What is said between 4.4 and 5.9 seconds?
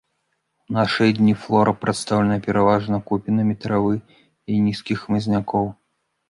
і нізкіх хмызнякоў.